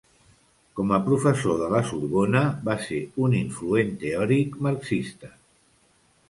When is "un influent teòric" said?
3.27-4.57